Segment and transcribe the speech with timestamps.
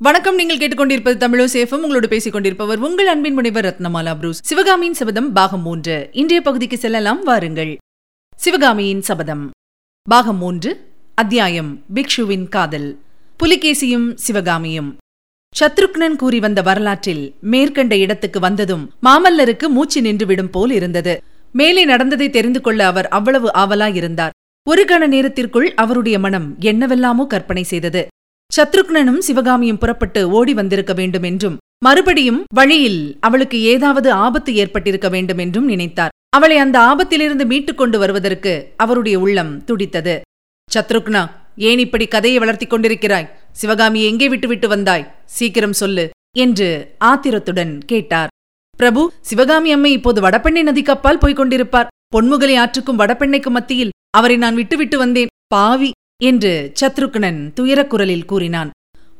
[0.00, 4.40] வணக்கம் நீங்கள் கேட்டுக்கொண்டிருப்பது தமிழோ சேஃபம் உங்களோடு பேசிக் கொண்டிருப்பவர் உங்கள் அன்பின் முனைவர் ரத்னமாலா புரூஸ்.
[4.42, 6.08] சிவகாமியின் சபதம் பாகம் மூன்று.
[6.12, 7.76] இன்றைய பகுதிக்கு செல்லலாம் வாருங்கள்.
[8.36, 9.50] சிவகாமியின் சபதம்
[10.02, 12.98] பாகம் மூன்று அத்தியாயம் பிக்ஷுவின் காதல்.
[13.42, 14.96] புலிகேசியும் சிவகாமியும்.
[15.60, 21.22] சத்ருக்னன் கூறி வந்த வரலாற்றில் மேற்கண்ட இடத்துக்கு வந்ததும் மாமல்லருக்கு மூச்சு நின்றுவிடும் போல் இருந்தது.
[21.52, 24.30] மேலே நடந்ததை தெரிந்து கொள்ள அவர் அவ்வளவு ஆவலாயிருந்தார்.
[24.62, 28.06] ஒரு கண நேரத்திற்குள் அவருடைய மனம் என்னவெல்லாமோ கற்பனை செய்தது.
[28.56, 35.68] சத்ருக்னனும் சிவகாமியும் புறப்பட்டு ஓடி வந்திருக்க வேண்டும் என்றும் மறுபடியும் வழியில் அவளுக்கு ஏதாவது ஆபத்து ஏற்பட்டிருக்க வேண்டும் என்றும்
[35.68, 36.14] நினைத்தார்.
[36.28, 40.20] அவளை அந்த ஆபத்திலிருந்து மீட்டுக் கொண்டு வருவதற்கு அவருடைய உள்ளம் துடித்தது.
[40.74, 41.22] சத்ருக்னா
[41.56, 43.28] ஏன் இப்படி கதையை வளர்த்திக் கொண்டிருக்கிறாய்?
[43.52, 45.06] சிவகாமி எங்கே விட்டுவிட்டு வந்தாய்?
[45.24, 48.32] சீக்கிரம் சொல்லு என்று ஆத்திரத்துடன் கேட்டார்.
[48.76, 51.92] பிரபு சிவகாமி அம்மை இப்போது வடபெண்ணை நதிக்கப்பால் போய்க் கொண்டிருப்பார்.
[52.16, 55.32] பொன்முகலை ஆற்றுக்கும் வடபெண்ணைக்கும் மத்தியில் அவரை நான் விட்டுவிட்டு வந்தேன்.
[55.46, 55.90] பாவி
[56.24, 58.70] என்று சத்ருக்னன் துயரக் குரலில் கூறினான்.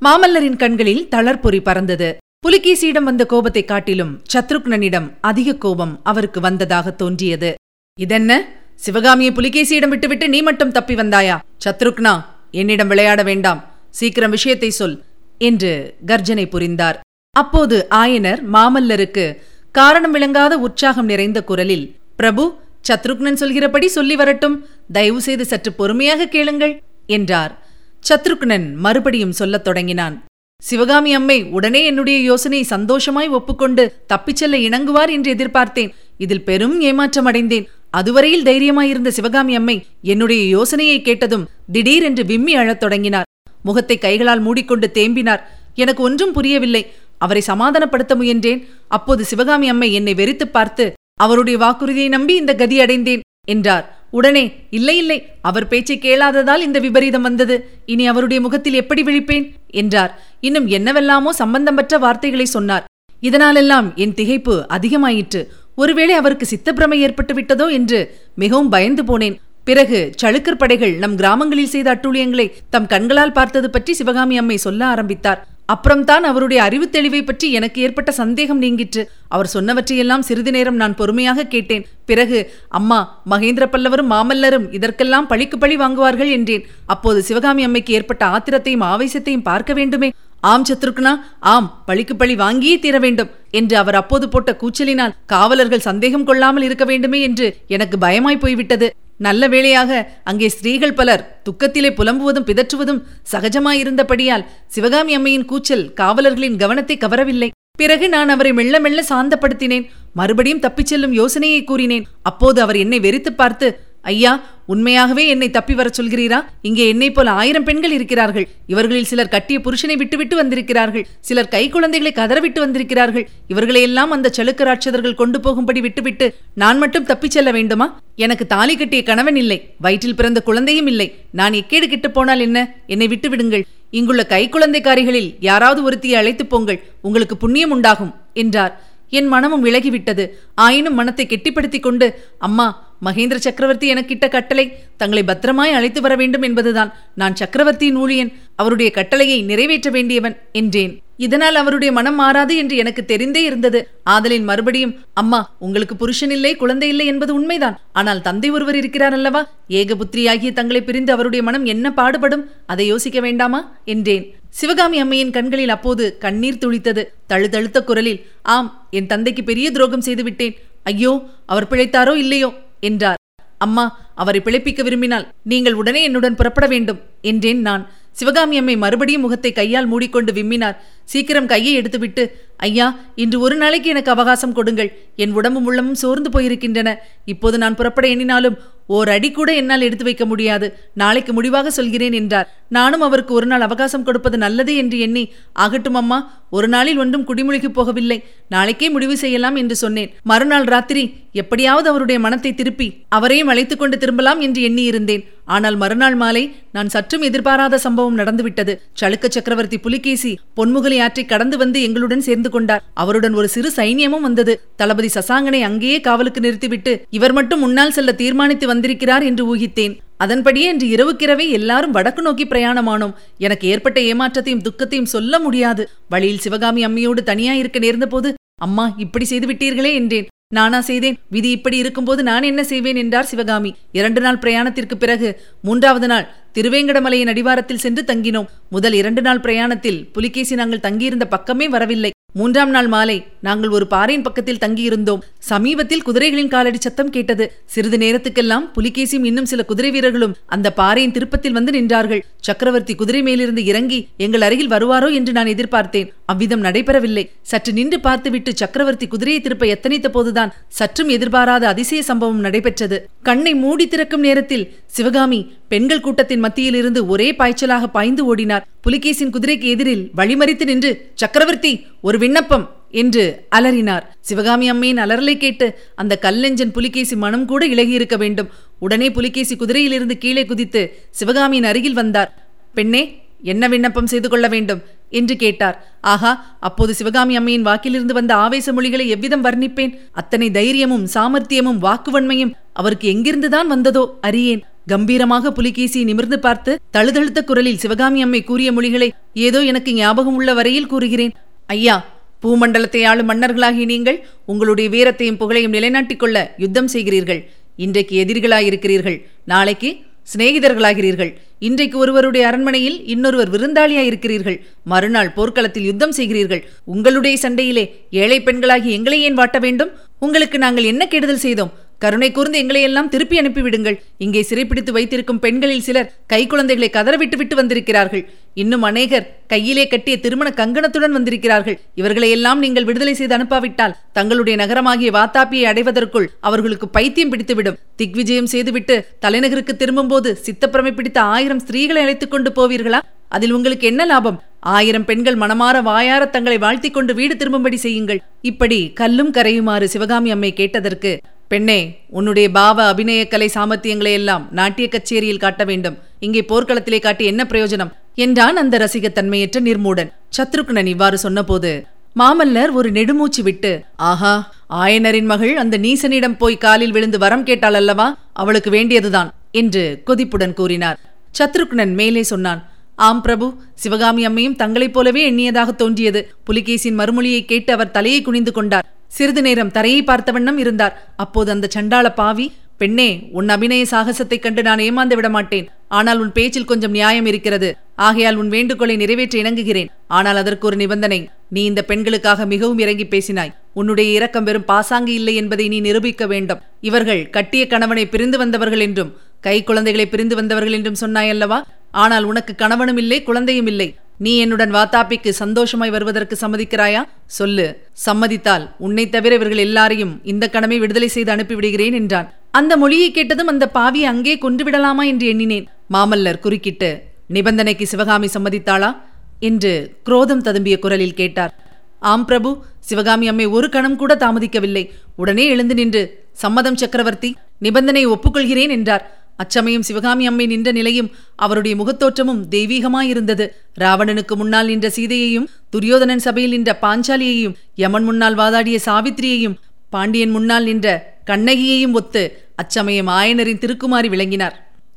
[0.01, 2.17] மாமல்லரின் கண்களில் தளர்பொறி பறந்தது.
[2.47, 7.55] புலிகேசியிடம் வந்த கோபத்தைக் காட்டிலும் சத்ருக்னனிடம் அதிக கோபம் அவருக்கு வந்ததாக தோன்றியது.
[8.01, 8.49] இதென்ன?
[8.75, 11.39] சிவகாமியை புலிகேசியிடம் விட்டுவிட்டு நீ மட்டும் தப்பி வந்தாயா?
[11.65, 13.65] சத்ருக்னா என்னிடம் விளையாட வேண்டாம்.
[13.91, 15.03] சீக்கிரம் விஷயத்தை சொல்
[15.39, 17.01] என்று கர்ஜனை புரிந்தார்.
[17.37, 19.37] அப்போது ஆயனர் மாமல்லருக்கு
[19.73, 22.55] காரணம் விளங்காத உற்சாகம் நிறைந்த குரலில் பிரபு
[22.89, 24.67] சத்ருக்னன் சொல்கிறபடி சொல்லி வரட்டும்.
[24.93, 26.83] தயவு செய்து சற்று பொறுமையாக கேளுங்கள்.
[27.09, 27.67] என்றார்.
[28.09, 30.25] சத்ருக்னன் மறுபடியும் சொல்லத் தொடங்கினான்.
[30.63, 35.91] சிவகாமி அம்மை உடனே என்னுடைய யோசனை சந்தோஷமாய் ஒப்புக்கொண்டு தப்பிச் செல்ல இணங்குவார் என்று எதிர்பார்த்தேன்.
[36.19, 43.25] இதில் பெரும் ஏமாற்றம் அடைந்தேன் அதுவரையில் தைரியமாயிருந்த சிவகாமி அம்மை என்னுடைய யோசனையை கேட்டதும் திடீரென்று விம்மி அழத் தொடங்கினார்.
[43.63, 45.41] முகத்தை கைகளால் மூடிக்கொண்டு தேம்பினார்.
[45.75, 46.93] எனக்கு ஒன்றும் புரியவில்லை.
[47.19, 48.67] அவரை சமாதானப்படுத்த முயன்றேன்.
[48.89, 53.98] அப்போது சிவகாமி அம்மை என்னை வெறித்துப் பார்த்து அவருடைய வாக்குறுதியை நம்பி இந்த கதி அடைந்தேன் என்றார்.
[54.11, 57.71] உடனே இல்லை இல்லை அவர் பேச்சை கேளாததால் இந்த விபரீதம் வந்தது.
[57.87, 59.53] இனி அவருடைய முகத்தில் எப்படி விழிப்பேன்?
[59.67, 60.23] என்றார்.
[60.41, 62.85] இன்னும் என்னவெல்லாமோ சம்பந்தமற்ற வார்த்தைகளை சொன்னார்.
[63.23, 65.47] இதனாலெல்லாம் என் திகைப்பு அதிகமாயிற்று.
[65.77, 69.37] ஒருவேளை அவருக்கு சித்தப்பிரமை ஏற்பட்டு விட்டதோ என்று மிகவும் பயந்து போனேன்.
[69.65, 75.47] பிறகு சளுக்கர் படைகள் நம் கிராமங்களில் செய்த அட்டூழியங்களை தம் கண்களால் பார்த்தது பற்றி சிவகாமி அம்மை சொல்ல ஆரம்பித்தார்.
[75.69, 79.03] அப்புறம்தான் அவருடைய அறிவு தெளிவை பற்றி எனக்கு ஏற்பட்ட சந்தேகம் நீங்கிற்று.
[79.35, 81.85] அவர் சொன்னவற்றையெல்லாம் சிறிது நேரம் நான் பொறுமையாக கேட்டேன்.
[82.11, 82.39] பிறகு
[82.79, 82.99] அம்மா
[83.33, 86.65] மகேந்திர பல்லவரும் மாமல்லரும் இதற்கெல்லாம் பழிக்கு பழி வாங்குவார்கள் என்றேன்.
[86.95, 90.11] அப்போது சிவகாமி அம்மைக்கு ஏற்பட்ட ஆத்திரத்தையும் ஆவேசத்தையும் பார்க்க வேண்டுமே.
[90.53, 91.13] ஆம் சத்ருக்னா
[91.53, 93.31] ஆம் பழிக்கு பழி வாங்கியே தீர வேண்டும்
[93.61, 98.89] என்று அவர் அப்போது போட்ட கூச்சலினால் காவலர்கள் சந்தேகம் கொள்ளாமல் இருக்க வேண்டுமே என்று எனக்கு பயமாய் போய்விட்டது.
[99.19, 103.03] நல்ல வேளையாக அங்கே ஸ்திரீகள் பலர் துக்கத்திலே புலம்புவதும் பிதற்றுவதும்
[103.33, 107.51] சகஜமாயிருந்தபடியால் சிவகாமி அம்மையின் கூச்சல் காவலர்களின் கவனத்தை கவரவில்லை.
[107.77, 109.87] பிறகு நான் அவரை மெல்ல மெல்ல சாந்தப்படுத்தினேன்.
[110.15, 112.07] மறுபடியும் தப்பிச் செல்லும் யோசனையை கூறினேன்.
[112.23, 116.45] அப்போது அவர் என்னை வெறித்துப் பார்த்து ஐயா உண்மையாகவே என்னை தப்பி வரச் சொல்கிறீரா?
[116.63, 118.49] இங்கே என்னைப் போல ஆயிரம் பெண்கள் இருக்கிறார்கள்.
[118.67, 121.07] இவர்களில் சிலர் கட்டிய புருஷனை விட்டுவிட்டு வந்திருக்கிறார்கள்.
[121.21, 123.29] சிலர் கை குழந்தைகளை கதறவிட்டு வந்திருக்கிறார்கள்.
[123.49, 128.01] இவர்களையெல்லாம் அந்த சளுக்க ராட்சதர்கள் கொண்டு போகும்படி விட்டுவிட்டு நான் மட்டும் தப்பிச் செல்ல வேண்டுமா?
[128.17, 129.75] எனக்கு தாலி கட்டிய கணவன் இல்லை.
[129.81, 131.15] வயிற்றில் பிறந்த குழந்தையும் இல்லை.
[131.31, 132.75] நான் எக்கேடு கிட்டு போனால் என்ன?
[132.87, 133.65] என்னை விட்டு விடுங்கள்.
[133.91, 136.83] இங்குள்ள கை குழந்தைக்காரிகளில் யாராவது ஒருத்தியை அழைத்துப் போங்கள்.
[137.01, 138.87] உங்களுக்கு புண்ணியம் உண்டாகும் என்றார்.
[139.11, 140.29] என் மனமும் விலகிவிட்டது.
[140.55, 146.95] ஆயினும் மனத்தை கெட்டிப்படுத்திக் கொண்டு அம்மா மகேந்திர சக்கரவர்த்தி எனக்கிட்ட கட்டளை தங்களை பத்திரமாய் அழைத்து வர வேண்டும் என்பதுதான்.
[147.15, 151.01] நான் சக்கரவர்த்தியின் ஊழியன் அவருடைய கட்டளையை நிறைவேற்ற வேண்டியவன் என்றேன்.
[151.17, 153.89] இதனால் அவருடைய மனம் மாறாது என்று எனக்கு தெரிந்தே இருந்தது.
[154.05, 157.81] ஆதலின் மறுபடியும் அம்மா உங்களுக்கு புருஷன் இல்லை குழந்தை இல்லை என்பது உண்மைதான்.
[157.93, 159.43] ஆனால் தந்தை ஒருவர் இருக்கிறார் அல்லவா?
[159.69, 162.51] ஏகபுத்திரியாகிய தங்களை பிரிந்து அவருடைய மனம் என்ன பாடுபடும்?
[162.67, 163.75] அதை யோசிக்க வேண்டாமா?
[163.85, 164.35] என்றேன்.
[164.51, 167.05] சிவகாமி அம்மையின் கண்களில் அப்போது கண்ணீர் துளித்தது.
[167.27, 170.57] தழுதழுத்த குரலில் ஆம் என் தந்தைக்கு பெரிய துரோகம் செய்துவிட்டேன்.
[170.83, 172.55] ஐயோ அவர் பிழைத்தாரோ இல்லையோ?
[172.81, 173.21] என்றார்.
[173.59, 173.85] அம்மா
[174.15, 177.85] அவரை பிழைப்பிக்க விரும்பினால் நீங்கள் உடனே என்னுடன் புறப்பட வேண்டும் என்றேன் நான்.
[178.13, 180.77] சிவகாமி அம்மை மறுபடியும் முகத்தை கையால் மூடிக்கொண்டு விம்மினார்.
[181.05, 182.23] சீக்கிரம் கையை எடுத்துவிட்டு
[182.57, 184.91] ஐயா இன்று ஒரு நாளைக்கு எனக்கு அவகாசம் கொடுங்கள்.
[185.17, 186.95] என் உடம்பும் உள்ளமும் சோர்ந்து போயிருக்கின்றன.
[187.25, 188.59] இப்போது நான் புறப்பட எண்ணினாலும்
[188.97, 190.67] ஓர் அடி கூட என்னால் எடுத்து வைக்க முடியாது.
[190.95, 192.49] நாளைக்கு முடிவாக சொல்கிறேன் என்றார்.
[192.69, 195.25] நானும் அவருக்கு ஒரு நாள் அவகாசம் கொடுப்பது நல்லது என்று எண்ணி
[195.65, 196.19] ஆகட்டும் அம்மா
[196.51, 198.19] ஒரு நாளில் ஒன்றும் குடிமொழிக்கு போகவில்லை.
[198.49, 200.13] நாளைக்கே முடிவு செய்யலாம் என்று சொன்னேன்.
[200.23, 201.03] மறுநாள் ராத்திரி
[201.33, 205.25] எப்படியாவது அவருடைய மனத்தை திருப்பி அவரையும் அழைத்துக்கொண்டு திரும்பலாம் என்று எண்ணியிருந்தேன்.
[205.55, 206.43] ஆனால் மறுநாள் மாலை
[206.77, 208.73] நான் சற்றும் எதிர்பாராத சம்பவம் நடந்துவிட்டது.
[209.01, 212.83] சளுக்க சக்கரவர்த்தி புலிகேசி பொன்முகலி ஆற்றை கடந்து வந்து எங்களுடன் சேர்ந்து கொண்டார்.
[213.03, 214.55] அவருடன் ஒரு சிறு சைன்யமும் வந்தது.
[214.77, 219.97] தளபதி சசாங்கனை அங்கேயே காவலுக்கு நிறுத்திவிட்டு இவர் மட்டும் முன்னால் செல்ல தீர்மானித்து வந்திருக்கிறார் என்று ஊகித்தேன்.
[220.25, 223.17] அதன்படியே இன்று இரவுக்கிரவே எல்லாரும் வடக்கு நோக்கி பிரயாணமானோம்.
[223.47, 225.85] எனக்கு ஏற்பட்ட ஏமாற்றத்தையும் துக்கத்தையும் சொல்ல முடியாது.
[226.09, 228.31] வழியில் சிவகாமி அம்மையோடு தனியாயிருக்க நேர்ந்தபோது
[228.67, 230.29] அம்மா இப்படி செய்து விட்டீர்களே என்றேன்.
[230.57, 231.17] நானா செய்தேன்.
[231.31, 233.71] விதி இப்படி இருக்கும்போது நான் என்ன செய்வேன் என்றார் சிவகாமி.
[233.93, 235.29] இரண்டு நாள் பிரயாணத்திற்கு பிறகு
[235.63, 238.49] மூன்றாவது நாள் திருவேங்கடமலையின் அடிவாரத்தில் சென்று தங்கினோம்.
[238.71, 242.11] முதல் இரண்டு நாள் பிரயாணத்தில் புலிகேசி நாங்கள் தங்கியிருந்த பக்கமே வரவில்லை.
[242.35, 245.23] மூன்றாம் நாள் மாலை நாங்கள் ஒரு பாறையின் பக்கத்தில் தங்கியிருந்தோம்.
[245.39, 247.53] சமீபத்தில் குதிரைகளின் காலடி சத்தம் கேட்டது.
[247.65, 252.23] சிறிது நேரத்துக்கெல்லாம் புலிகேசியும் இன்னும் சில குதிரை வீரர்களும் அந்த பாறையின் திருப்பத்தில் வந்து நின்றார்கள்.
[252.41, 255.13] சக்கரவர்த்தி குதிரை மேலிருந்து இறங்கி எங்கள் அருகில் வருவாரோ?
[255.13, 256.11] என்று நான் எதிர்பார்த்தேன்.
[256.27, 257.25] அவ்விதம் நடைபெறவில்லை.
[257.43, 263.09] சற்று நின்று பார்த்துவிட்டு சக்கரவர்த்தி குதிரையை திருப்ப எத்தனைத்த போதுதான் சற்றும் எதிர்பாராத அதிசய சம்பவம் நடைபெற்றது.
[263.23, 268.67] கண்ணை மூடி திறக்கும் நேரத்தில் சிவகாமி பெண்கள் கூட்டத்தின் மத்தியில் இருந்து ஒரே பாய்ச்சலாக பாய்ந்து ஓடினார்.
[268.81, 273.25] புலிகேசின் குதிரைக்கு எதிரில் வழிமறித்து நின்று சக்கரவர்த்தி ஒரு விண்ணப்பம் என்று
[273.57, 274.05] அலறினார்.
[274.21, 278.51] சிவகாமி அம்மையின் அலறலை கேட்டு அந்த கல்லெஞ்சன் புலிகேசி மனம் கூட இழகியிருக்க வேண்டும்.
[278.79, 282.31] உடனே புலிகேசி குதிரையிலிருந்து கீழே குதித்து சிவகாமியின் அருகில் வந்தார்.
[282.75, 283.03] பெண்ணே
[283.43, 284.81] என்ன விண்ணப்பம் செய்து கொள்ள வேண்டும்?
[285.11, 285.77] என்று கேட்டார்.
[286.01, 286.31] ஆகா
[286.61, 289.93] அப்போது சிவகாமி அம்மையின் வாக்கிலிருந்து வந்த ஆவேச மொழிகளை எவ்விதம் வர்ணிப்பேன்?
[290.13, 294.63] அத்தனை தைரியமும் சாமர்த்தியமும் வாக்குவன்மையும் அவருக்கு எங்கிருந்துதான் வந்ததோ அறியேன்.
[294.87, 299.09] கம்பீரமாக புலிகேசியை நிமிர்ந்து பார்த்து தழுதழுத்த குரலில் சிவகாமி அம்மை கூறிய மொழிகளை
[299.47, 301.35] ஏதோ எனக்கு ஞாபகம் உள்ள வரையில் கூறுகிறேன்.
[301.75, 301.95] ஐயா
[302.43, 304.19] பூமண்டலத்தை ஆளும் மன்னர்களாகி நீங்கள்
[304.51, 307.41] உங்களுடைய வீரத்தையும் புகழையும் நிலைநாட்டிக் கொள்ள யுத்தம் செய்கிறீர்கள்.
[307.85, 309.19] இன்றைக்கு எதிரிகளாயிருக்கிறீர்கள்.
[309.53, 309.91] நாளைக்கு
[310.33, 311.31] சிநேகிதர்களாகிறீர்கள்.
[311.69, 314.59] இன்றைக்கு ஒருவருடைய அரண்மனையில் இன்னொருவர் விருந்தாளியாயிருக்கிறீர்கள்.
[314.93, 316.63] மறுநாள் போர்க்களத்தில் யுத்தம் செய்கிறீர்கள்.
[316.95, 317.85] உங்களுடைய சண்டையிலே
[318.23, 319.93] ஏழை பெண்களாகி எங்களை ஏன் வாட்ட வேண்டும்?
[320.19, 321.73] உங்களுக்கு நாங்கள் என்ன கெடுதல் செய்தோம்?
[321.99, 323.97] கருணை கூர்ந்து எங்களையெல்லாம் திருப்பி அனுப்பிவிடுங்கள்.
[324.19, 328.23] இங்கே சிறைப்பிடித்து வைத்திருக்கும் பெண்களில் சிலர் கை குழந்தைகளை கதறவிட்டு விட்டு வந்திருக்கிறார்கள்.
[328.55, 331.77] இன்னும் அநேகர் கையிலே கட்டிய திருமண கங்கணத்துடன் வந்திருக்கிறார்கள்.
[331.95, 337.79] இவர்களையெல்லாம் நீங்கள் விடுதலை செய்து அனுப்பாவிட்டால் தங்களுடைய நகரமாகிய வாத்தாப்பியை அடைவதற்குள் அவர்களுக்கு பைத்தியம் பிடித்துவிடும்.
[337.97, 343.01] திக்விஜயம் செய்துவிட்டு தலைநகருக்கு திரும்பும்போது சித்தப்பிரமை பிடித்த ஆயிரம் ஸ்திரீகளை அழைத்துக் கொண்டு போவீர்களா?
[343.29, 344.39] அதில் உங்களுக்கு என்ன லாபம்?
[344.61, 348.21] ஆயிரம் பெண்கள் மனமாற வாயார தங்களை வாழ்த்திக் கொண்டு வீடு திரும்பும்படி செய்யுங்கள்.
[348.41, 351.13] இப்படி கல்லும் கரையுமாறு சிவகாமி அம்மை கேட்டதற்கு
[351.49, 355.97] பெண்ணே உன்னுடைய பாவ அபிநயக்கலை சாமர்த்தியங்களை எல்லாம் நாட்டிய கச்சேரியில் காட்ட வேண்டும்.
[356.21, 357.93] இங்கே போர்க்களத்திலே காட்டி என்ன பிரயோஜனம்?
[358.15, 360.11] என்றான் அந்த ரசிகத்தன்மையற்ற நிர்மூடன்.
[360.37, 361.71] சத்ருக்னன் இவ்வாறு சொன்னபோது
[362.17, 364.35] மாமல்லர் ஒரு நெடுமூச்சு விட்டு ஆஹா
[364.75, 368.07] ஆயனரின் மகள் அந்த நீசனிடம் போய் காலில் விழுந்து வரம் கேட்டாள் அல்லவா?
[368.33, 370.99] அவளுக்கு வேண்டியதுதான் என்று கொதிப்புடன் கூறினார்.
[371.39, 372.61] சத்ருக்னன் மேலே சொன்னான்
[372.97, 376.21] ஆம் பிரபு சிவகாமி அம்மையும் தங்களைப் போலவே எண்ணியதாக தோன்றியது.
[376.45, 378.87] புலிகேசின் மறுமொழியை கேட்டு அவர் தலையை குனிந்து கொண்டார்.
[379.09, 381.09] சிறிது நேரம் தரையை பார்த்த வண்ணம் இருந்தார்.
[381.17, 386.33] அப்போது அந்த சண்டாள பாவி பெண்ணே உன் அபிநய சாகசத்தைக் கண்டு நான் ஏமாந்து விட மாட்டேன் ஆனால் உன்
[386.33, 387.77] பேச்சில் கொஞ்சம் நியாயம் இருக்கிறது.
[387.95, 389.89] ஆகையால் உன் வேண்டுகோளை நிறைவேற்ற இணங்குகிறேன்.
[390.07, 391.29] ஆனால் அதற்கு ஒரு நிபந்தனை.
[391.49, 393.55] நீ இந்த பெண்களுக்காக மிகவும் இறங்கி பேசினாய்.
[393.73, 396.61] உன்னுடைய இரக்கம் வெறும் பாசாங்கு இல்லை என்பதை நீ நிரூபிக்க வேண்டும்.
[396.81, 401.63] இவர்கள் கட்டிய கணவனை பிரிந்து வந்தவர்கள் என்றும் கை குழந்தைகளை பிரிந்து வந்தவர்கள் என்றும் சொன்னாயல்லவா?
[401.91, 403.95] ஆனால் உனக்கு கணவனும் இல்லை குழந்தையும் இல்லை.
[404.19, 407.09] நீ என்னுடன் வாத்தாப்பிக்கு சந்தோஷமாய் வருவதற்கு சம்மதிக்கிறாயா?
[407.27, 407.83] சொல்லு.
[407.93, 412.35] சம்மதித்தால் உன்னை தவிர இவர்கள் எல்லாரையும் இந்த கணமே விடுதலை செய்து அனுப்பிவிடுகிறேன் என்றான்.
[412.51, 415.69] அந்த மொழியை கேட்டதும் அந்த பாவியை அங்கே கொன்று விடலாமா என்று எண்ணினேன்.
[415.93, 418.97] மாமல்லர் குறுக்கிட்டு நிபந்தனைக்கு சிவகாமி சம்மதித்தாளா?
[419.41, 421.67] என்று குரோதம் ததும்பிய குரலில் கேட்டார்.
[422.01, 424.91] ஆம் பிரபு சிவகாமி அம்மை ஒரு கணம் கூட தாமதிக்கவில்லை.
[425.17, 429.18] உடனே எழுந்து நின்று சம்மதம் சக்கரவர்த்தி நிபந்தனை ஒப்புக்கொள்கிறேன் என்றார்.
[429.39, 433.49] அச்சமயம் சிவகாமி அம்மை நின்ற நிலையும் அவருடைய முகத்தோற்றமும் தெய்வீகமாயிருந்தது.
[433.81, 439.55] ராவணனுக்கு முன்னால் நின்ற சீதையையும் துரியோதனன் சபையில் நின்ற பாஞ்சாலியையும் யமன் முன்னால் வாதாடிய சாவித்திரியையும்
[439.91, 442.23] பாண்டியன் முன்னால் நின்ற கண்ணகியையும் ஒத்து
[442.57, 444.57] அச்சமயம் ஆயனரின் திருக்குமாரி விளங்கினார்.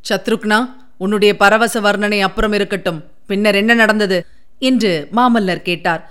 [0.09, 0.59] சத்ருக்னா
[0.97, 3.03] உன்னுடைய பரவச வர்ணனை அப்புறம் இருக்கட்டும்.
[3.27, 4.25] பின்னர் என்ன நடந்தது?
[4.59, 6.01] என்று மாமல்லர் கேட்டார்.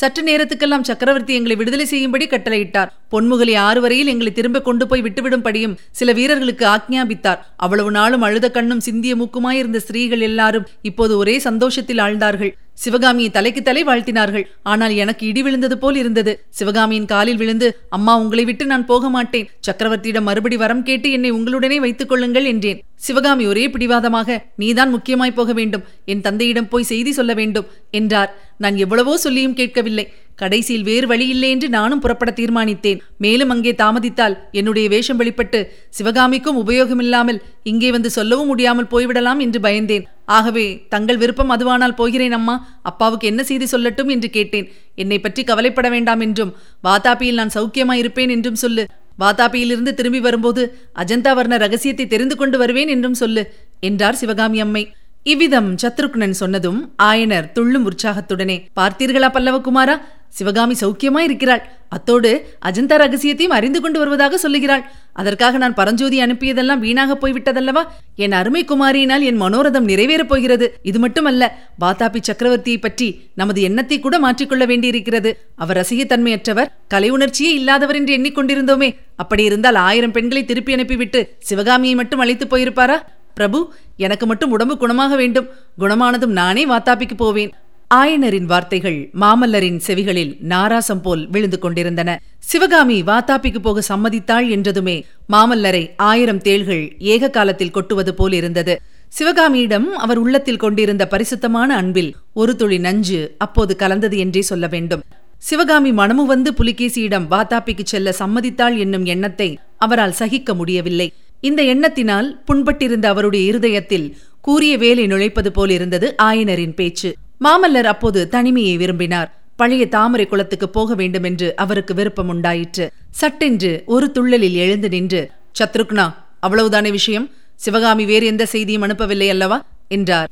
[0.00, 2.90] சற்று நேரத்துக்கெல்லாம் சக்கரவர்த்தி எங்களை விடுதலை செய்யும்படி கட்டளையிட்டார்.
[3.12, 7.40] பொன்முகலி ஆறு வரையில் எங்களை திரும்ப கொண்டு போய் விட்டுவிடும்படியும் சில வீரர்களுக்கு ஆக்ஞாபித்தார்.
[7.56, 12.52] அவ்வளவு நாளும் அழுத கண்ணும் சிந்திய மூக்குமாயிருந்த ஸ்திரீகள் எல்லாரும் இப்போது ஒரே சந்தோஷத்தில் ஆழ்ந்தார்கள்.
[12.82, 14.44] சிவகாமியை தலைக்கு தலை வாழ்த்தினார்கள்.
[14.72, 16.32] ஆனால் எனக்கு இடி விழுந்தது போல் இருந்தது.
[16.58, 19.48] சிவகாமியின் காலில் விழுந்து அம்மா உங்களை விட்டு நான் போக மாட்டேன்.
[19.68, 22.80] சக்கரவர்த்தியிடம் மறுபடி வரம் கேட்டு என்னை உங்களுடனே வைத்துக் கொள்ளுங்கள் என்றேன்.
[23.06, 25.84] சிவகாமி ஒரே பிடிவாதமாக நீதான் முக்கியமாய் போக வேண்டும்.
[26.12, 27.68] என் தந்தையிடம் போய் செய்தி சொல்ல வேண்டும்
[28.00, 28.32] என்றார்.
[28.64, 30.06] நான் எவ்வளவோ சொல்லியும் கேட்கவில்லை.
[30.42, 33.00] கடைசியில் வேறு வழியில்லை என்று நானும் புறப்பட தீர்மானித்தேன்.
[33.24, 35.60] மேலும் அங்கே தாமதித்தால் என்னுடைய வேஷம் வெளிப்பட்டு
[35.98, 37.40] சிவகாமிக்கும் உபயோகமில்லாமல்
[37.72, 40.06] இங்கே வந்து சொல்லவும் முடியாமல் போய்விடலாம் என்று பயந்தேன்.
[40.36, 42.54] ஆகவே தங்கள் விருப்பம் அதுவானால் போகிறேன் அம்மா.
[42.90, 44.68] அப்பாவுக்கு என்ன செய்தி சொல்லட்டும் என்று கேட்டேன்.
[45.02, 46.54] என்னை பற்றி கவலைப்பட வேண்டாம் என்றும்
[46.88, 48.84] வாதாபியில் நான் சௌக்கியமாயிருப்பேன் என்றும் சொல்லு.
[49.22, 50.62] வாதாபியிலிருந்து திரும்பி வரும்போது
[51.02, 53.42] அஜந்தா வர்ண ரகசியத்தை தெரிந்து கொண்டு வருவேன் என்றும் சொல்லு
[53.88, 54.82] என்றார் சிவகாமி அம்மை.
[55.32, 59.96] இவ்விதம் சத்ருக்னன் சொன்னதும் ஆயனர் துள்ளும் உற்சாகத்துடனே பார்த்தீர்களா பல்லவகுமாரா?
[60.38, 61.62] சிவகாமி சௌக்கியமா இருக்கிறாள்
[61.96, 62.30] அத்தோடு
[62.68, 64.82] அஜந்தா ரகசியத்தையும் அறிந்து கொண்டு வருவதாக சொல்லுகிறாள்.
[65.20, 67.82] அதற்காக நான் பரஞ்சோதி அனுப்பியதெல்லாம் வீணாக போய்விட்டதல்லவா?
[68.24, 70.66] என் அருமை குமாரியினால் என் மனோரதம் நிறைவேறப் போகிறது.
[70.82, 71.50] இது மட்டுமல்ல
[71.84, 75.32] வாதாபி சக்கரவர்த்தியை பற்றி நமது எண்ணத்தை கூட மாற்றிக்கொள்ள வேண்டியிருக்கிறது.
[75.56, 82.22] அவர் ரசிகத்தன்மையற்றவர் கலை உணர்ச்சியே இல்லாதவர் என்று எண்ணிக்கொண்டிருந்தோமே அப்படி இருந்தால் ஆயிரம் பெண்களை திருப்பி அனுப்பிவிட்டு சிவகாமியை மட்டும்
[82.24, 82.98] அழைத்து போயிருப்பாரா?
[83.38, 83.60] பிரபு
[84.06, 85.48] எனக்கு மட்டும் உடம்பு குணமாக வேண்டும்.
[85.78, 87.52] குணமானதும் நானே வாத்தாப்பிக்கு போவேன்.
[87.94, 92.10] ஆயனரின் வார்த்தைகள் மாமல்லரின் செவிகளில் நாராசம் போல் விழுந்து கொண்டிருந்தன.
[92.50, 94.96] சிவகாமி வாத்தாப்பிக்கு போக சம்மதித்தாள் என்றதுமே
[95.32, 98.74] மாமல்லரை ஆயிரம் தேள்கள் ஏக காலத்தில் கொட்டுவது போல் இருந்தது.
[99.18, 105.04] சிவகாமியிடம் அவர் உள்ளத்தில் கொண்டிருந்த பரிசுத்தமான அன்பில் ஒரு துளி நஞ்சு அப்போது கலந்தது என்றே சொல்ல வேண்டும்.
[105.48, 109.48] சிவகாமி மனமு வந்து புலிகேசியிடம் வாத்தாப்பிக்கு செல்ல சம்மதித்தாள் என்னும் எண்ணத்தை
[109.86, 111.08] அவரால் சகிக்க முடியவில்லை.
[111.40, 117.14] இந்த எண்ணத்தினால் புண்பட்டிருந்த அவருடைய இருதயத்தில் கூறிய வேலை நுழைப்பது போல் இருந்தது ஆயனரின் பேச்சு.
[117.40, 119.42] மாமல்லர் அப்போது தனிமையை விரும்பினார்.
[119.56, 122.90] பழைய தாமரை குளத்துக்கு போக வேண்டும் என்று அவருக்கு விருப்பம் உண்டாயிற்று.
[123.10, 125.30] சட்டென்று ஒரு துள்ளலில் எழுந்து நின்று
[125.60, 127.30] சத்ருக்னா அவ்வளவுதானே விஷயம்?
[127.54, 129.64] சிவகாமி வேறு எந்த செய்தியும் அனுப்பவில்லை அல்லவா?
[129.88, 130.28] என்றார்.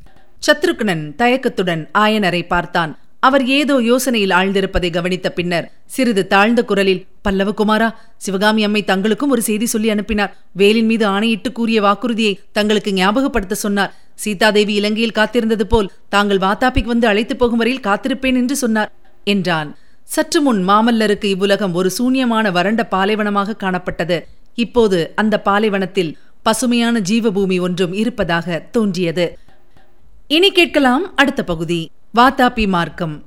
[0.47, 2.99] சத்ருக்னன் தயக்கத்துடன் ஆயனரை பார்த்தான்.
[3.27, 7.87] அவர் ஏதோ யோசனையில் ஆழ்ந்திருப்பதை கவனித்த பின்னர் சிறிது தாழ்ந்த குரலில் பல்லவகுமாரா
[8.25, 10.33] சிவகாமி அம்மை தங்களுக்கும் ஒரு செய்தி சொல்லி அனுப்பினார்.
[10.59, 13.91] வேலின் மீது ஆணையிட்டு கூறிய வாக்குறுதியை தங்களுக்கு ஞாபகப்படுத்த சொன்னார்.
[14.23, 18.91] சீதாதேவி இலங்கையில் காத்திருந்தது போல் தாங்கள் வாத்தாப்பிக்கு வந்து அழைத்து போகும் வரையில் காத்திருப்பேன் என்று சொன்னார்
[19.33, 19.71] என்றான்.
[20.15, 24.17] சற்று முன் மாமல்லருக்கு இவ்வுலகம் ஒரு சூன்யமான வறண்ட பாலைவனமாக காணப்பட்டது.
[24.65, 26.11] இப்போது அந்த பாலைவனத்தில்
[26.43, 29.25] பசுமையான ஜீவபூமி ஒன்றும் இருப்பதாக தோன்றியது.
[30.35, 31.81] இனி கேட்கலாம் அடுத்த பகுதி.
[32.17, 33.23] வாத்தாப்பி மார்க்கம்.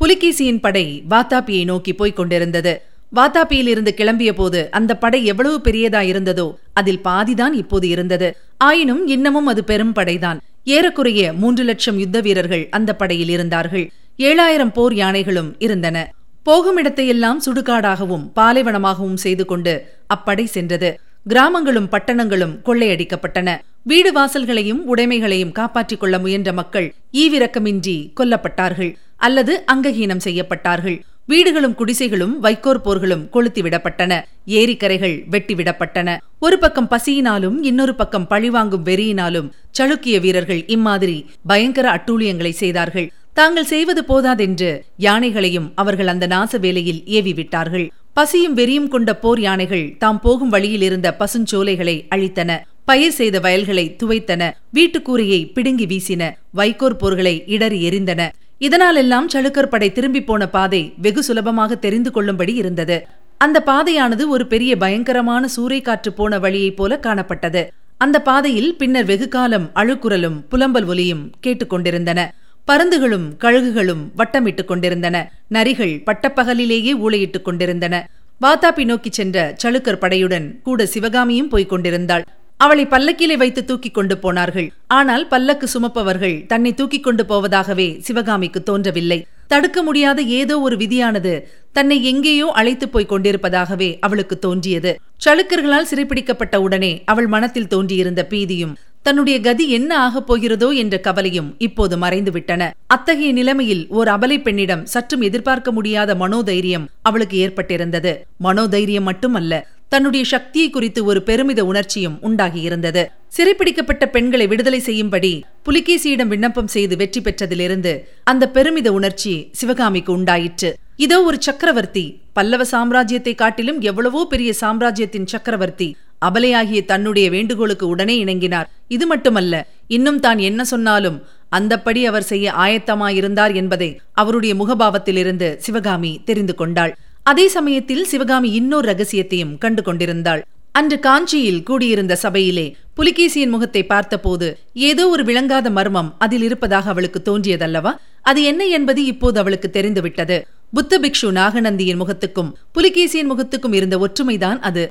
[0.00, 2.82] புலிகேசியின் படை வாத்தாப்பியை நோக்கி போய்க் கொண்டிருந்தது.
[3.16, 8.28] வாத்தாப்பியிலிருந்து கிளம்பிய போது அந்த படை எவ்வளவு பெரியதா இருந்ததோ அதில் பாதிதான் இப்போது இருந்தது.
[8.58, 10.40] ஆயினும் இன்னமும் அது பெரும் படைதான்.
[10.64, 13.90] ஏறக்குறைய மூன்று லட்சம் யுத்த வீரர்கள் அந்த படையில் இருந்தார்கள்.
[14.18, 16.12] ஏழாயிரம் போர் யானைகளும் இருந்தன.
[16.42, 19.74] போகும் இடத்தையெல்லாம் சுடுகாடாகவும் பாலைவனமாகவும் செய்து கொண்டு
[20.14, 21.00] அப்படை சென்றது.
[21.26, 23.58] கிராமங்களும் பட்டணங்களும் கொள்ளையடிக்கப்பட்டன.
[23.90, 28.90] வீடு வாசல்களையும் உடைமைகளையும் காப்பாற்றிக் கொள்ள முயன்ற மக்கள் ஈவிரக்கமின்றி கொல்லப்பட்டார்கள்
[29.26, 30.96] அல்லது அங்ககீனம் செய்யப்பட்டார்கள்.
[31.26, 34.12] வீடுகளும் குடிசைகளும் வைக்கோர் போர்களும் கொளுத்திவிடப்பட்டன
[34.60, 43.10] ஏரிக்கரைகள் வெட்டிவிடப்பட்டன ஒரு பக்கம் பசியினாலும் இன்னொரு பக்கம் பழிவாங்கும் வெறியினாலும் சளுக்கிய வீரர்கள் இம்மாதிரி பயங்கர அட்டூழியங்களை செய்தார்கள்.
[43.32, 44.70] தாங்கள் செய்வது போதாதென்று
[45.06, 47.86] யானைகளையும் அவர்கள் அந்த நாச வேலையில் ஏவி விட்டார்கள்.
[48.12, 52.50] பசியும் வெறியும் கொண்ட போர் யானைகள் தாம் போகும் வழியில் இருந்த பசுஞ்சோலைகளை அழித்தன.
[52.88, 54.42] பயிர் செய்த வயல்களை துவைத்தன.
[54.74, 56.30] வீட்டுக்கூரையை பிடுங்கி வீசின.
[56.50, 58.28] வைக்கோர் போர்களை இடறி எரிந்தன.
[58.60, 63.06] இதனாலெல்லாம் சளுக்கர் படை திரும்பி போன பாதை வெகு சுலபமாக தெரிந்து கொள்ளும்படி இருந்தது.
[63.38, 67.66] அந்த பாதையானது ஒரு பெரிய பயங்கரமான சூறைக்காற்று போன வழியைப் போல காணப்பட்டது.
[67.96, 72.20] அந்த பாதையில் பின்னர் வெகு காலம் அழுக்குரலும் புலம்பல் ஒலியும் கேட்டுக்கொண்டிருந்தன
[72.68, 75.32] பருந்துகளும் கழுகுகளும் வட்டமிட்டுக் கொண்டிருந்தன.
[75.50, 78.10] நரிகள் பட்டப்பகலிலேயே ஊளையிட்டுக் கொண்டிருந்தன.
[78.40, 82.24] வாத்தாப்பி நோக்கிச் சென்ற சளுக்கர் படையுடன் கூட சிவகாமியும் போய்க் கொண்டிருந்தாள்.
[82.58, 84.72] அவளை பல்லக்கிலே வைத்து தூக்கிக் கொண்டு போனார்கள்.
[84.86, 89.26] ஆனால் பல்லக்கு சுமப்பவர்கள் தன்னை தூக்கிக் கொண்டு போவதாகவே சிவகாமிக்கு தோன்றவில்லை.
[89.46, 95.00] தடுக்க முடியாத ஏதோ ஒரு விதியானது தன்னை எங்கேயோ அழைத்துப் போய்க் கொண்டிருப்பதாகவே அவளுக்கு தோன்றியது.
[95.24, 101.96] சளுக்கர்களால் சிறைப்பிடிக்கப்பட்ட உடனே அவள் மனத்தில் தோன்றியிருந்த பீதியும் தன்னுடைய கதி என்ன ஆகப் போகிறதோ என்ற கவலையும் இப்போது
[101.98, 102.70] மறைந்துவிட்டன.
[102.86, 108.16] அத்தகைய நிலைமையில் ஓர் அபலை பெண்ணிடம் சற்றும் எதிர்பார்க்க முடியாத மனோதைரியம் அவளுக்கு ஏற்பட்டிருந்தது.
[108.44, 113.02] மனோதைரியம் மட்டுமல்ல தன்னுடைய சக்தியை குறித்து ஒரு பெருமித உணர்ச்சியும் உண்டாகியிருந்தது.
[113.36, 115.32] சிறைப்பிடிக்கப்பட்ட பெண்களை விடுதலை செய்யும்படி
[115.66, 117.92] புலிகேசியிடம் விண்ணப்பம் செய்து வெற்றி பெற்றதிலிருந்து
[118.32, 120.70] அந்த பெருமித உணர்ச்சி சிவகாமிக்கு உண்டாயிற்று.
[121.06, 122.04] இதோ ஒரு சக்கரவர்த்தி
[122.36, 125.88] பல்லவ சாம்ராஜ்யத்தை காட்டிலும் எவ்வளவோ பெரிய சாம்ராஜ்யத்தின் சக்கரவர்த்தி
[126.28, 128.70] அபலையாகிய தன்னுடைய வேண்டுகோளுக்கு உடனே இணங்கினார்.
[128.96, 129.54] இது மட்டுமல்ல
[129.96, 131.18] இன்னும் தான் என்ன சொன்னாலும்
[131.56, 133.90] அந்தப்படி அவர் செய்ய ஆயத்தமாயிருந்தார் என்பதை
[134.22, 136.92] அவருடைய முகபாவத்திலிருந்து சிவகாமி தெரிந்து கொண்டாள்.
[137.30, 140.42] அதே சமயத்தில் சிவகாமி இன்னொரு ரகசியத்தையும் கண்டு கொண்டிருந்தாள்
[140.72, 142.64] அன்று காஞ்சியில் கூடியிருந்த சபையிலே
[142.96, 144.48] புலிகேசியின் முகத்தை பார்த்தபோது
[144.88, 147.92] ஏதோ ஒரு விளங்காத மர்மம் அதில் இருப்பதாக அவளுக்கு தோன்றியதல்லவா?
[148.22, 150.36] அது என்ன என்பது இப்போது அவளுக்கு தெரிந்துவிட்டது.
[150.72, 154.84] புத்த பிக்ஷு நாகநந்தியின் முகத்துக்கும் புலிகேசியின் முகத்துக்கும் இருந்த ஒற்றுமைதான் அது.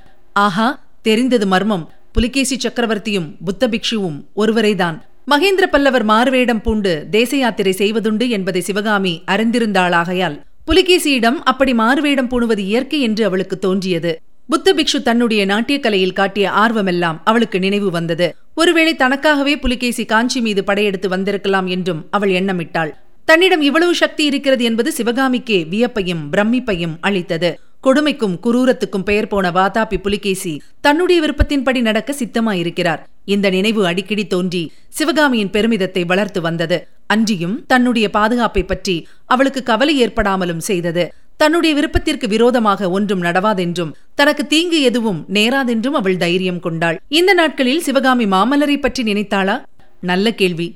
[0.46, 0.68] ஆஹா
[1.02, 1.86] தெரிந்தது மர்மம்.
[2.12, 4.98] புலிகேசி சக்கரவர்த்தியும் புத்த பிக்ஷுவும் ஒருவரைதான்.
[5.32, 13.02] மகேந்திர பல்லவர் மாறுவேடம் பூண்டு தேச யாத்திரை செய்வதுண்டு என்பதை சிவகாமி அறிந்திருந்தாளாகையால் புலிகேசியிடம் அப்படி மாறுவேடம் பூணுவது இயற்கை
[13.02, 14.22] என்று அவளுக்கு தோன்றியது.
[14.48, 18.36] புத்த பிக்ஷு தன்னுடைய நாட்டியக்கலையில் காட்டிய ஆர்வமெல்லாம் அவளுக்கு நினைவு வந்தது.
[18.56, 22.92] ஒருவேளை தனக்காகவே புலிகேசி காஞ்சி மீது படையெடுத்து வந்திருக்கலாம் என்றும் அவள் எண்ணமிட்டாள்.
[23.26, 27.60] தன்னிடம் இவ்வளவு சக்தி இருக்கிறது என்பது சிவகாமிக்கே வியப்பையும் பிரமிப்பையும் அளித்தது.
[27.84, 33.02] கொடுமைக்கும் குரூரத்துக்கும் பெயர் போன வாதாபி புலிகேசி தன்னுடைய விருப்பத்தின்படி நடக்க சித்தமாயிருக்கிறார்.
[33.26, 36.78] இந்த நினைவு அடிக்கடி தோன்றி சிவகாமியின் பெருமிதத்தை வளர்த்து வந்தது.
[37.08, 41.06] அன்றியும் தன்னுடைய பாதுகாப்பை பற்றி அவளுக்கு கவலை ஏற்படாமலும் செய்தது.
[41.38, 47.00] தன்னுடைய விருப்பத்திற்கு விரோதமாக ஒன்றும் நடவாதென்றும் தனக்கு தீங்கு எதுவும் நேராதென்றும் அவள் தைரியம் கொண்டாள்.
[47.10, 49.58] இந்த நாட்களில் சிவகாமி மாமல்லரை பற்றி நினைத்தாளா?
[50.02, 50.68] நல்ல கேள்வி.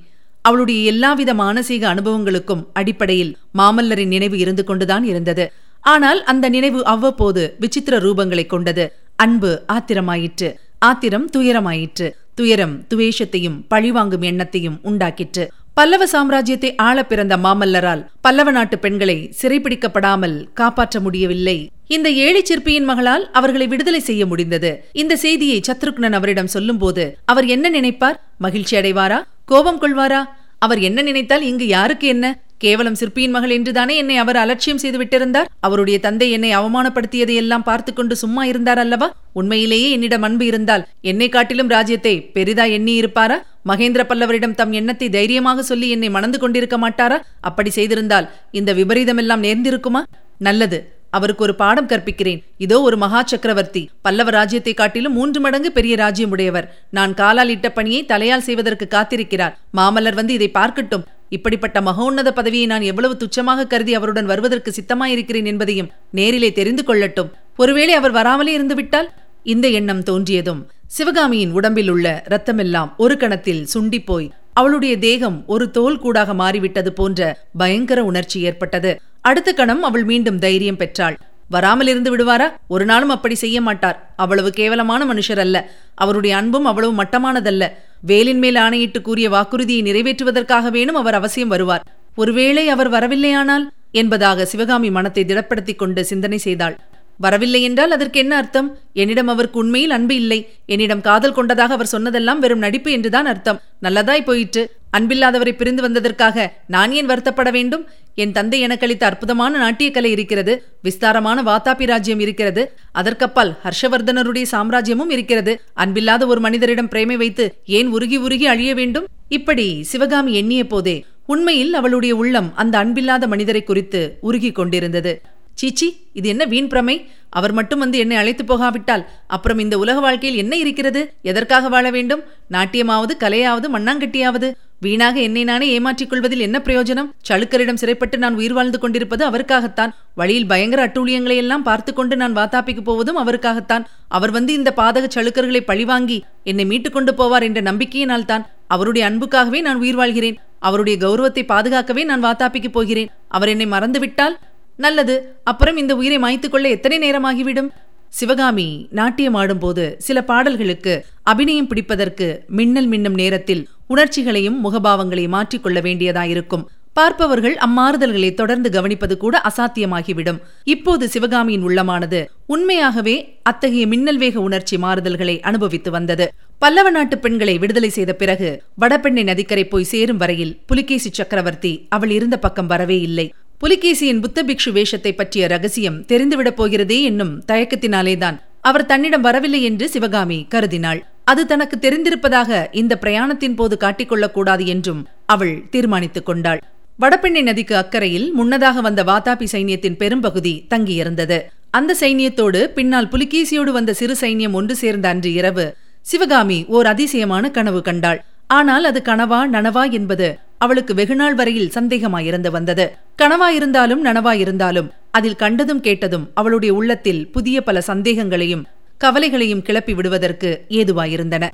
[0.41, 5.45] அவளுடைய எல்லாவித மானசீக அனுபவங்களுக்கும் அடிப்படையில் மாமல்லரின் நினைவு இருந்து கொண்டுதான் இருந்தது.
[5.81, 8.93] ஆனால் அந்த நினைவு அவ்வப்போது விசித்திர ரூபங்களை கொண்டது.
[9.15, 10.53] அன்பு ஆத்திரமாயிற்று.
[10.79, 12.09] ஆத்திரம் துயரமாயிற்று.
[12.35, 15.47] துயரம் துவேஷத்தையும் பழிவாங்கும் எண்ணத்தையும் உண்டாக்கிற்று.
[15.73, 21.69] பல்லவ சாம்ராஜ்யத்தை ஆள பிறந்த மாமல்லரால் பல்லவ நாட்டு பெண்களை சிறைப்பிடிக்கப்படாமல் காப்பாற்ற முடியவில்லை.
[21.87, 24.85] இந்த ஏழை சிற்பியின் மகளால் அவர்களை விடுதலை செய்ய முடிந்தது.
[24.91, 28.19] இந்த செய்தியை சத்ருக்னன் அவரிடம் சொல்லும்போது அவர் என்ன நினைப்பார்?
[28.37, 29.21] மகிழ்ச்சி அடைவாரா?
[29.45, 30.23] கோபம் கொள்வாரா?
[30.59, 32.39] அவர் என்ன நினைத்தால் இங்கு யாருக்கு என்ன?
[32.63, 35.49] கேவலம் சிற்பியின் மகள் என்றுதானே என்னை அவர் அலட்சியம் செய்து விட்டிருந்தார்?
[35.67, 39.09] அவருடைய தந்தை என்னை அவமானப்படுத்தியதை எல்லாம் பார்த்து கொண்டு சும்மா இருந்தார் அல்லவா?
[39.39, 43.37] உண்மையிலேயே என்னிடம் அன்பு இருந்தால் என்னை காட்டிலும் ராஜ்யத்தை பெரிதா எண்ணி இருப்பாரா
[43.69, 47.19] மகேந்திர பல்லவரிடம் தம் எண்ணத்தை தைரியமாக சொல்லி என்னை மணந்து கொண்டிருக்க மாட்டாரா?
[47.49, 50.01] அப்படி செய்திருந்தால் இந்த விபரீதமெல்லாம் நேர்ந்திருக்குமா?
[50.47, 50.79] நல்லது.
[51.17, 52.41] அவருக்கு ஒரு பாடம் கற்பிக்கிறேன்.
[52.65, 53.81] இதோ ஒரு மகா சக்கரவர்த்தி.
[54.05, 56.67] பல்லவ ராஜ்யத்தை காட்டிலும் மூன்று மடங்கு பெரிய ராஜ்யம் உடையவர்.
[56.97, 59.55] நான் காலால் இட்ட பணியை தலையால் செய்வதற்கு காத்திருக்கிறார்.
[59.79, 61.03] மாமல்லர் வந்து இதை பார்க்கட்டும்.
[61.35, 67.29] இப்படிப்பட்ட மகோன்னத பதவியை நான் எவ்வளவு துச்சமாக கருதி அவருடன் வருவதற்கு சித்தமாயிருக்கிறேன் என்பதையும் நேரிலே தெரிந்து கொள்ளட்டும்.
[67.57, 69.09] ஒருவேளை அவர் வராமலே இருந்துவிட்டால்?
[69.43, 76.33] இந்த எண்ணம் தோன்றியதும் சிவகாமியின் உடம்பில் உள்ள ரத்தமெல்லாம் ஒரு கணத்தில் சுண்டிப்போய் அவளுடைய தேகம் ஒரு தோல் கூடாக
[76.33, 78.91] மாறிவிட்டது போன்ற பயங்கர உணர்ச்சி ஏற்பட்டது.
[79.21, 81.17] அடுத்த கணம் அவள் மீண்டும் தைரியம் பெற்றாள்.
[81.51, 82.47] வராமல் இருந்து விடுவாரா?
[82.67, 83.97] ஒரு நாளும் அப்படி செய்ய மாட்டார்.
[84.15, 85.57] அவ்வளவு கேவலமான மனுஷர் அல்ல
[85.95, 87.67] அவருடைய அன்பும் அவ்வளவு மட்டமானதல்ல.
[88.07, 91.85] வேலின் மேல் ஆணையிட்டு கூறிய வாக்குறுதியை நிறைவேற்றுவதற்காக வேணும் அவர் அவசியம் வருவார்.
[92.15, 93.65] ஒருவேளை அவர் வரவில்லையானால்?
[93.91, 96.77] என்பதாக சிவகாமி மனத்தை திடப்படுத்திக் கொண்டு சிந்தனை செய்தாள்.
[97.17, 98.67] வரவில்லை என்றால் அதற்கு என்ன அர்த்தம்?
[98.93, 100.39] என்னிடம் அவருக்கு உண்மையில் அன்பு இல்லை.
[100.65, 103.59] என்னிடம் காதல் கொண்டதாக அவர் சொன்னதெல்லாம் வெறும் நடிப்பு என்றுதான் அர்த்தம்.
[103.83, 104.63] நல்லதாய் போயிற்று.
[104.97, 107.83] அன்பில்லாதவரை பிரிந்து வந்ததற்காக நான் ஏன் வருத்தப்பட வேண்டும்?
[108.15, 115.61] என் தந்தை எனக்கு அளித்த அற்புதமான நாட்டியக்கலை இருக்கிறது விஸ்தாரமான வாத்தாபி ராஜ்யம் இருக்கிறது அதற்கப்பால் ஹர்ஷவர்தனருடைய சாம்ராஜ்யமும் இருக்கிறது.
[115.75, 119.07] அன்பில்லாத ஒரு மனிதரிடம் பிரேமை வைத்து ஏன் உருகி உருகி அழிய வேண்டும்?
[119.27, 125.21] இப்படி சிவகாமி எண்ணிய போதே உண்மையில் அவளுடைய உள்ளம் அந்த அன்பில்லாத மனிதரை குறித்து உருகிக் கொண்டிருந்தது.
[125.53, 127.09] சீச்சி இது என்ன வீண் பிரமை?
[127.29, 131.13] அவர் மட்டும் வந்து என்னை அழைத்து போகாவிட்டால் அப்புறம் இந்த உலக வாழ்க்கையில் என்ன இருக்கிறது?
[131.21, 132.23] எதற்காக வாழ வேண்டும்?
[132.51, 134.51] நாட்டியமாவது கலையாவது மண்ணாங்கட்டியாவது?
[134.83, 137.09] வீணாக என்னை நானே ஏமாற்றிக் கொள்வதில் என்ன பிரயோஜனம்?
[137.29, 139.91] சளுக்கரிடம் சிறைப்பட்டு நான் உயிர் வாழ்ந்து கொண்டிருப்பது அவருக்காகத்தான்.
[140.15, 143.85] வழியில் பயங்கர அட்டூழியங்களை எல்லாம் பார்த்து கொண்டு நான் வாத்தாப்பிக்கு போவதும் அவருக்காகத்தான்.
[144.07, 149.61] அவர் வந்து இந்த பாதக சளுக்கர்களை பழிவாங்கி என்னை மீட்டுக் கொண்டு போவார் என்ற நம்பிக்கையினால் தான் அவருடைய அன்புக்காகவே
[149.61, 150.39] நான் உயிர் வாழ்கிறேன்.
[150.59, 153.09] அவருடைய கௌரவத்தை பாதுகாக்கவே நான் வாத்தாப்பிக்கு போகிறேன்.
[153.27, 154.37] அவர் என்னை மறந்துவிட்டால்
[154.77, 155.35] நல்லது.
[155.43, 157.71] அப்புறம் இந்த உயிரை மாய்த்துக் கொள்ள எத்தனை நேரமாகிவிடும்?
[158.11, 160.93] சிவகாமி நாட்டியம் ஆடும்போது சில பாடல்களுக்கு
[161.23, 166.65] அபிநயம் பிடிப்பதற்கு மின்னல் மின்னும் நேரத்தில் உணர்ச்சிகளையும் முகபாவங்களையும் மாற்றிக்கொள்ள வேண்டியதாயிருக்கும்.
[166.93, 170.39] பார்ப்பவர்கள் அம்மாறுதல்களை தொடர்ந்து கவனிப்பது கூட அசாத்தியமாகிவிடும்.
[170.63, 176.27] இப்போது சிவகாமியின் உள்ளமானது உண்மையாகவே அத்தகைய மின்னல் வேக உணர்ச்சி மாறுதல்களை அனுபவித்து வந்தது.
[176.59, 178.49] பல்லவ நாட்டு பெண்களை விடுதலை செய்த பிறகு
[178.81, 183.27] வடபெண்ணை நதிக்கரை போய் சேரும் வரையில் புலிகேசி சக்கரவர்த்தி அவள் இருந்த பக்கம் வரவே இல்லை.
[183.61, 190.47] புலிகேசியின் புத்த பிக்ஷு வேஷத்தை பற்றிய ரகசியம் தெரிந்துவிடப் போகிறதே என்னும் தயக்கத்தினாலேதான் அவர் தன்னிடம் வரவில்லை என்று சிவகாமி
[190.49, 190.99] கருதினாள்.
[191.23, 196.61] அது தனக்கு தெரிந்திருப்பதாக இந்த பிரயாணத்தின் போது காட்டிக்கொள்ளக்கூடாது என்றும் அவள் தீர்மானித்துக் கொண்டாள்.
[196.99, 201.39] வடபெண்ணை நதிக்கு அக்கறையில் முன்னதாக வந்த வாதாபி சைன்யத்தின் பெரும்பகுதி தங்கியிருந்தது.
[201.69, 205.65] அந்த சைன்யத்தோடு பின்னால் புலிகேசியோடு வந்த சிறு சைன்யம் ஒன்று சேர்ந்த அன்று இரவு
[206.01, 208.21] சிவகாமி ஓர் அதிசயமான கனவு கண்டாள்.
[208.47, 210.29] ஆனால் அது கனவா நனவா என்பது
[210.63, 212.85] அவளுக்கு வெகுநாள் வரையில் சந்தேகமாயிருந்து வந்தது.
[213.21, 218.63] கனவாயிருந்தாலும் நனவாயிருந்தாலும் அதில் கண்டதும் கேட்டதும் அவளுடைய உள்ளத்தில் புதிய பல சந்தேகங்களையும்
[218.97, 221.45] கவலைகளையும் கிளப்பி விடுவதற்கு ஏதுவாயிருந்தன.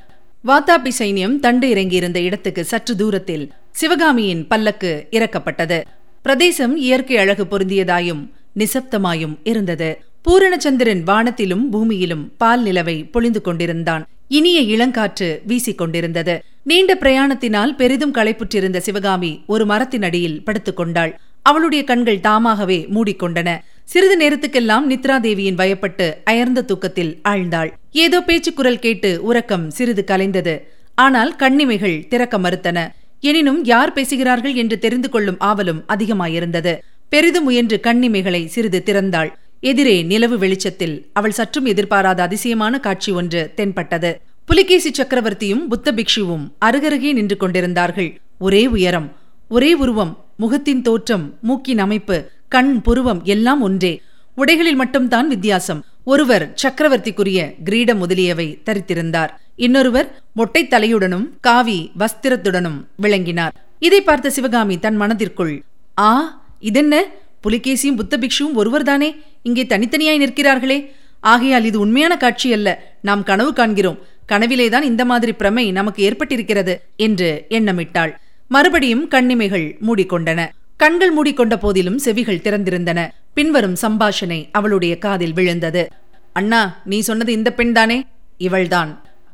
[0.48, 5.80] வாத்தாபி சைன்யம் தண்டு இறங்கியிருந்த இடத்துக்கு சற்று தூரத்தில் சிவகாமியின் பல்லக்கு இறக்கப்பட்டது.
[6.22, 8.24] பிரதேசம் இயற்கை அழகு பொருந்தியதாயும்
[8.60, 9.90] நிசப்தமாயும் இருந்தது.
[10.26, 14.04] பூரணச்சந்திரன் வானத்திலும் பூமியிலும் பால் நிலவை பொழிந்து கொண்டிருந்தான்.
[14.28, 21.20] இனிய இளங்காற்று வீசிக் கொண்டிருந்தது நீண்ட பிரயாணத்தினால் பெரிதும் களைப்புற்றிருந்த சிவகாமி ஒரு மரத்தின் அடியில் படுத்துக் கொண்டாள்.
[21.42, 23.58] அவளுடைய கண்கள் தாமாகவே மூடிக்கொண்டன.
[23.84, 27.72] சிறிது நேரத்துக்கெல்லாம் நித்ராதேவியின் பயப்பட்டு அயர்ந்த தூக்கத்தில் ஆழ்ந்தாள்.
[27.92, 30.56] ஏதோ பேச்சுக்குரல் கேட்டு உறக்கம் சிறிது கலைந்தது.
[30.96, 32.88] ஆனால் கண்ணிமைகள் திறக்க மறுத்தன.
[33.20, 36.78] எனினும் யார் பேசுகிறார்கள் என்று தெரிந்து கொள்ளும் ஆவலும் அதிகமாயிருந்தது.
[37.10, 39.32] பெரிதும் முயன்று கண்ணிமைகளை சிறிது திறந்தாள்.
[39.60, 44.22] எதிரே நிலவு வெளிச்சத்தில் அவள் சற்றும் எதிர்பாராத அதிசயமான காட்சி ஒன்று தென்பட்டது.
[44.46, 48.20] புலிகேசி சக்கரவர்த்தியும் புத்த பிக்ஷுவும் அருகருகே நின்று கொண்டிருந்தார்கள்.
[48.40, 49.16] ஒரே உயரம்
[49.50, 54.02] ஒரே உருவம் முகத்தின் தோற்றம் மூக்கின் அமைப்பு கண் புருவம் எல்லாம் ஒன்றே.
[54.38, 55.86] உடைகளில் மட்டும்தான் வித்தியாசம்.
[56.04, 59.30] ஒருவர் சக்கரவர்த்திக்குரிய கிரீடம் முதலியவை தரித்திருந்தார்.
[59.56, 63.54] இன்னொருவர் மொட்டை தலையுடனும் காவி வஸ்திரத்துடனும் விளங்கினார்.
[63.80, 65.64] இதை பார்த்த சிவகாமி தன் மனதிற்குள்
[66.00, 67.04] ஆ இதென்ன?
[67.44, 69.16] புலிகேசியும் புத்த பிக்ஷுவும் ஒருவர்தானே?
[69.48, 70.78] இங்கே தனித்தனியாய் நிற்கிறார்களே.
[71.20, 72.96] ஆகையால் இது உண்மையான காட்சி அல்ல.
[73.02, 74.00] நாம் கனவு காண்கிறோம்.
[74.32, 78.12] கனவிலேதான் இந்த மாதிரி பிரமை நமக்கு ஏற்பட்டிருக்கிறது என்று எண்ணமிட்டாள்.
[78.48, 80.50] மறுபடியும் கண்ணிமைகள் மூடிக்கொண்டன.
[80.78, 83.08] கண்கள் மூடிக்கொண்ட போதிலும் செவிகள் திறந்திருந்தன.
[83.34, 85.88] பின்வரும் சம்பாஷணை அவளுடைய காதில் விழுந்தது.
[86.34, 88.02] அண்ணா நீ சொன்னது இந்த பெண்தானே
[88.38, 88.92] இவள்தான்.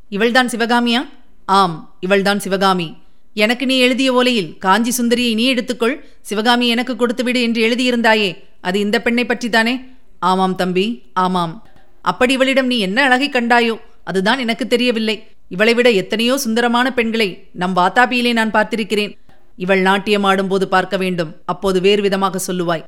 [0.10, 1.08] இவள்தான் சிவகாமியா?
[1.46, 2.88] ஆம் இவள்தான் சிவகாமி.
[3.34, 5.96] எனக்கு நீ எழுதிய ஓலையில் காஞ்சி சுந்தரியை நீ எடுத்துக்கொள்.
[6.22, 8.30] சிவகாமி எனக்கு கொடுத்துவிடு என்று எழுதியிருந்தாயே.
[8.62, 9.74] அது இந்த பெண்ணை பற்றித்தானே
[10.32, 10.86] ஆமாம் தம்பி
[11.26, 11.54] ஆமாம்.
[12.12, 13.76] அப்படி இவளிடம் நீ என்ன அழகை கண்டாயோ
[14.10, 15.16] அதுதான் எனக்கு தெரியவில்லை.
[15.56, 17.28] இவளை விட எத்தனையோ சுந்தரமான பெண்களை
[17.62, 19.14] நம் வாத்தாபியிலே நான் பார்த்திருக்கிறேன்.
[19.64, 22.84] இவள் நாட்டியம் ஆடும்போது பார்க்க வேண்டும் அப்போது வேறு விதமாக சொல்லுவாய்.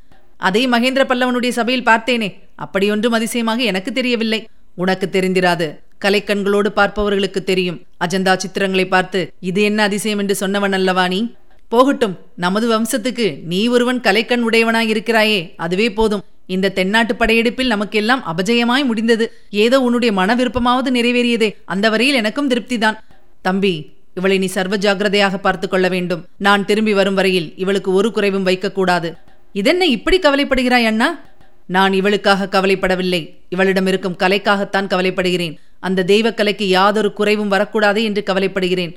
[0.47, 2.29] அதை மகேந்திர பல்லவனுடைய சபையில் பார்த்தேனே
[2.65, 4.39] அப்படியொன்றும் அதிசயமாக எனக்கு தெரியவில்லை.
[4.83, 5.67] உனக்கு தெரிந்திராது
[6.03, 7.79] கலைக்கண்களோடு பார்ப்பவர்களுக்கு தெரியும்.
[8.05, 9.19] அஜந்தா சித்திரங்களை பார்த்து
[9.49, 11.19] இது என்ன அதிசயம் என்று சொன்னவன் அல்லவா நீ?
[11.73, 16.23] போகட்டும் நமது வம்சத்துக்கு நீ ஒருவன் கலைக்கண் உடையவனாய் இருக்கிறாயே அதுவே போதும்.
[16.45, 19.31] இந்த தென்னாட்டு படையெடுப்பில் நமக்கெல்லாம் அபஜயமாய் முடிந்தது.
[19.49, 21.55] ஏதோ உன்னுடைய மன விருப்பமாவது நிறைவேறியதே.
[21.65, 22.97] அந்த வரையில் எனக்கும் திருப்திதான்.
[23.41, 26.25] தம்பி இவளை நீ சர்வ ஜாகிரதையாக பார்த்து கொள்ள வேண்டும்.
[26.37, 29.15] நான் திரும்பி வரும் வரையில் இவளுக்கு ஒரு குறைவும் வைக்கக்கூடாது
[29.53, 31.19] இதென்ன இப்படி கவலைப்படுகிறாய் அண்ணா?
[31.67, 33.35] நான் இவளுக்காக கவலைப்படவில்லை.
[33.49, 35.55] இவளிடம் இருக்கும் கலைக்காகத்தான் கவலைப்படுகிறேன்.
[35.79, 38.93] அந்த தெய்வக்கலைக்கு யாதொரு குறைவும் வரக்கூடாது என்று கவலைப்படுகிறேன்.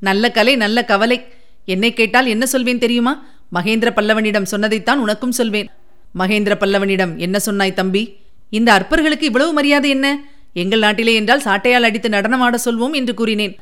[0.00, 1.24] நல்ல கலை நல்ல கவலை.
[1.64, 3.26] என்னை கேட்டால் என்ன சொல்வேன் தெரியுமா?
[3.54, 5.70] மகேந்திர பல்லவனிடம் சொன்னதைத்தான் உனக்கும் சொல்வேன்.
[6.18, 8.02] மகேந்திர பல்லவனிடம் என்ன சொன்னாய் தம்பி?
[8.50, 10.06] இந்த அற்பர்களுக்கு இவ்வளவு மரியாதை என்ன?
[10.52, 13.54] எங்கள் நாட்டிலே என்றால் சாட்டையால் அடித்து நடனமாட சொல்வோம் என்று கூறினேன்.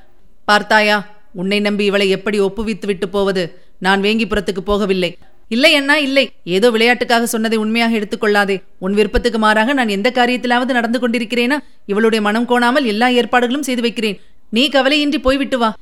[0.45, 0.97] பார்த்தாயா
[1.33, 3.43] உன்னை நம்பி இவளை எப்படி ஒப்புவித்து விட்டு போவது?
[3.79, 5.11] நான் வேங்கிபுரத்துக்கு போகவில்லை.
[5.49, 6.31] இல்லை அண்ணா இல்லை.
[6.45, 11.59] ஏதோ விளையாட்டுக்காக சொன்னதை உண்மையாக எடுத்துக்கொள்ளாதே உன் விருப்பத்துக்கு மாறாக நான் எந்த காரியத்திலாவது நடந்து கொண்டிருக்கிறேனா?
[11.87, 14.21] இவளுடைய மனம் கோணாமல் எல்லா ஏற்பாடுகளும் செய்து வைக்கிறேன்.
[14.51, 15.77] நீ கவலையின்றி போய்விட்டு வா.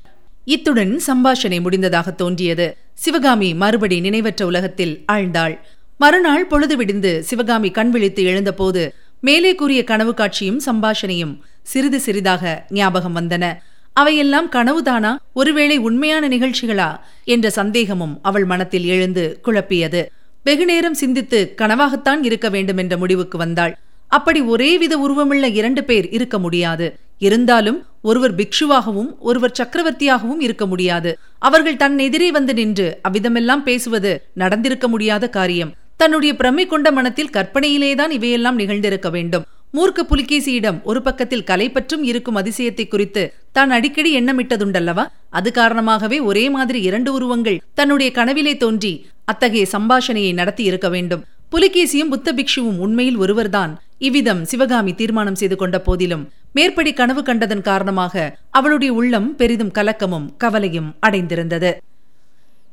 [0.44, 2.76] இத்துடன் சம்பாஷணை முடிந்ததாக தோன்றியது.
[2.94, 5.58] சிவகாமி மறுபடி நினைவற்ற உலகத்தில் ஆழ்ந்தாள்.
[5.98, 13.16] மறுநாள் பொழுது விடிந்து சிவகாமி கண் விழித்து எழுந்தபோது மேலே கூறிய கனவு காட்சியும் சம்பாஷணையும் சிறிது சிறிதாக ஞாபகம்
[13.16, 13.56] வந்தன.
[13.92, 15.16] அவையெல்லாம் கனவுதானா?
[15.32, 17.00] ஒருவேளை உண்மையான நிகழ்ச்சிகளா?
[17.24, 20.06] என்ற சந்தேகமும் அவள் மனத்தில் எழுந்து குழப்பியது.
[20.44, 23.78] வெகுநேரம் சிந்தித்து கனவாகத்தான் இருக்க வேண்டும் என்ற முடிவுக்கு வந்தாள்.
[24.08, 26.98] அப்படி ஒரே வித உருவமுள்ள இரண்டு பேர் இருக்க முடியாது.
[27.18, 31.18] இருந்தாலும் ஒருவர் பிக்ஷுவாகவும் ஒருவர் சக்கரவர்த்தியாகவும் இருக்க முடியாது.
[31.38, 35.74] அவர்கள் தன் எதிரே வந்து நின்று அவ்விதமெல்லாம் பேசுவது நடந்திருக்க முடியாத காரியம்.
[36.00, 39.44] தன்னுடைய பிரமை கொண்ட மனத்தில் கற்பனையிலேதான் இவையெல்லாம் நிகழ்ந்திருக்க வேண்டும்.
[39.74, 45.04] மூர்க்க புலிகேசியிடம் ஒரு பக்கத்தில் கலை பற்றும் இருக்கும் அதிசயத்தை குறித்து தான் அடிக்கடி எண்ணமிட்டதுண்டல்லவா?
[45.30, 48.92] அது காரணமாகவே ஒரே மாதிரி இரண்டு உருவங்கள் தன்னுடைய கனவிலே தோன்றி
[49.24, 51.24] அத்தகைய சம்பாஷணையை நடத்தி இருக்க வேண்டும்.
[51.52, 53.74] புலிகேசியும் புத்த பிக்ஷுவும் உண்மையில் ஒருவர்தான்.
[53.98, 60.90] இவ்விதம் சிவகாமி தீர்மானம் செய்து கொண்ட போதிலும் மேற்படி கனவு கண்டதன் காரணமாக அவளுடைய உள்ளம் பெரிதும் கலக்கமும் கவலையும்
[61.06, 61.72] அடைந்திருந்தது.